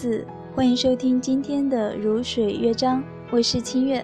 [0.00, 3.00] 四，欢迎收听今天的《如水乐章》，
[3.30, 4.02] 我是清月。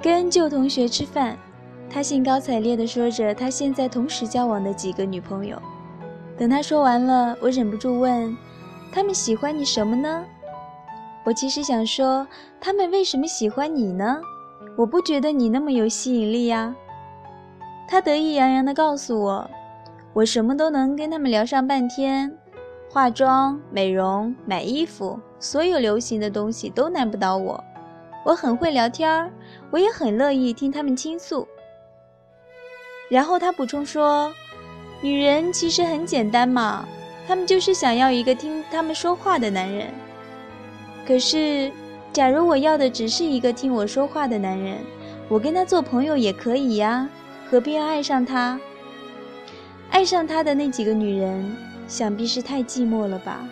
[0.00, 1.36] 跟旧同学吃饭，
[1.90, 5.60] 他兴高采烈地说着他现在同时交往的几个女朋友。
[6.38, 8.32] 等他说完了，我忍不住问
[8.94, 10.24] ：“他们喜欢你什么呢？”
[11.26, 12.24] 我其实想说，
[12.60, 14.20] 他们为什么喜欢你呢？
[14.76, 16.72] 我不觉得你那么有吸引力呀。
[17.86, 19.50] 他得意洋洋地告诉我
[20.12, 22.36] ：“我什么都能跟他们聊上半天，
[22.90, 27.62] 化妆、美容、买衣服，所有流行的东西都难不倒我。
[28.24, 29.30] 我很会聊天儿，
[29.70, 31.46] 我也很乐意听他们倾诉。”
[33.10, 34.32] 然后他补充说
[35.02, 36.86] ：“女人其实很简单嘛，
[37.28, 39.88] 她们就是想要一个听她们说话的男人。
[41.06, 41.70] 可是……”
[42.14, 44.78] 假如我要的只是一个听我说话的男人，
[45.28, 47.10] 我跟他做朋友也可以呀，
[47.50, 48.58] 何必要爱上他？
[49.90, 51.56] 爱上他的那几个女人，
[51.86, 53.46] 想必是太寂寞了吧？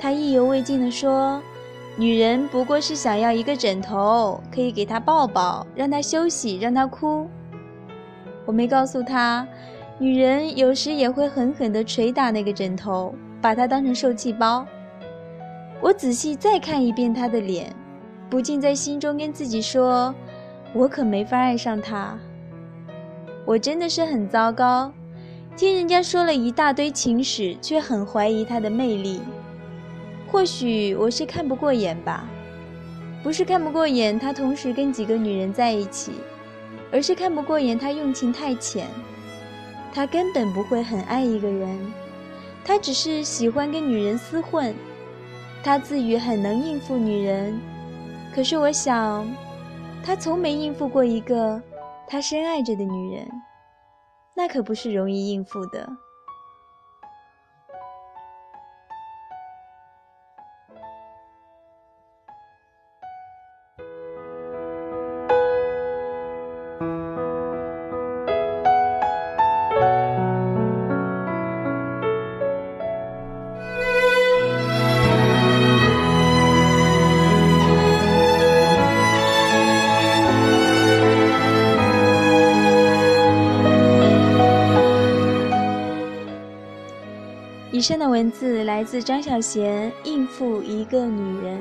[0.00, 1.40] 他意犹未尽地说
[1.96, 7.28] ：“女人不过是想要一个枕头，可以给她抱抱，让她休息，让她哭。”
[8.44, 9.46] 我没告诉他，
[9.98, 14.66] 女人有时也会狠狠地捶打那个枕头，把它当成受气包。
[15.80, 17.72] 我仔细再看一遍他的脸，
[18.28, 20.12] 不禁在心中跟自己说
[20.74, 22.18] ：“我可没法爱上他。”
[23.44, 24.92] 我真的是很糟糕，
[25.56, 29.20] 听人家说了一大堆情史，却很怀疑他的魅力。
[30.28, 32.24] 或许我是看不过眼吧，
[33.22, 36.12] 不是看不过眼他同时跟几个女人在一起，
[36.90, 38.86] 而是看不过眼他用情太浅。
[39.92, 41.78] 他根本不会很爱一个人，
[42.64, 44.74] 他只是喜欢跟女人厮混。
[45.64, 47.60] 他自诩很能应付女人，
[48.34, 49.28] 可是我想，
[50.02, 51.60] 他从没应付过一个
[52.12, 53.26] 他深爱着的女人，
[54.36, 55.88] 那可不是容易应付的。
[87.72, 89.60] 以上的文字来自张小娴，
[90.04, 91.58] 《应付一个女人》。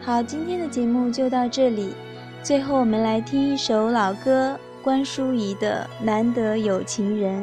[0.00, 1.92] 好，今天的节目就到这里。
[2.40, 7.42] 最后，我们来听一首老歌，关淑怡的《难得有情人》。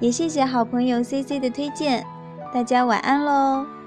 [0.00, 2.04] 也谢谢好朋友 C C 的推荐，
[2.52, 3.77] 大家晚安喽。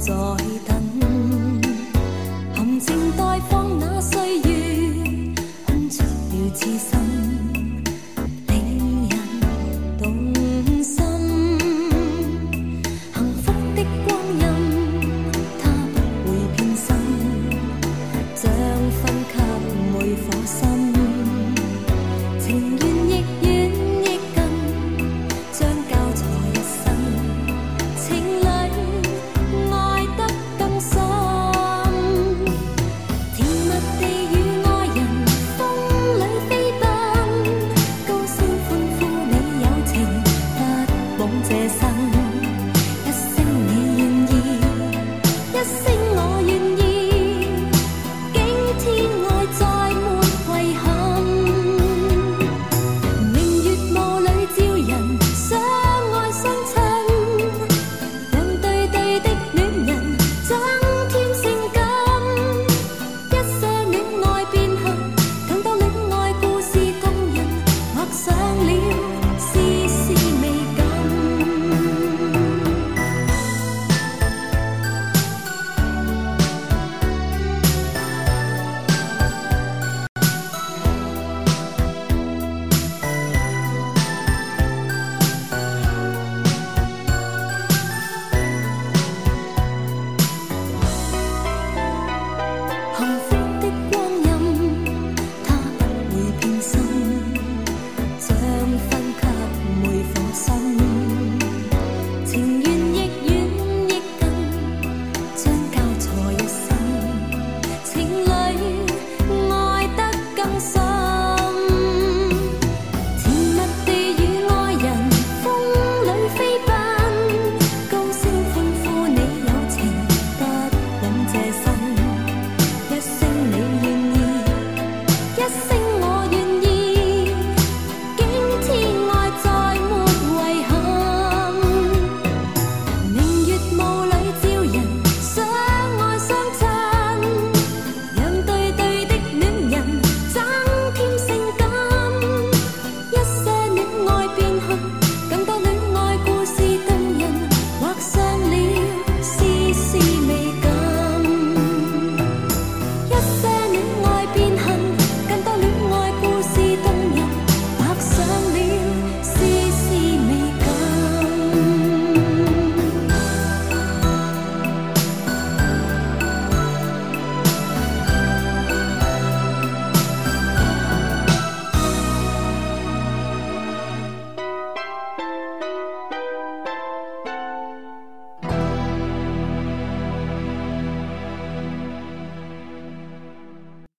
[0.00, 0.49] 在。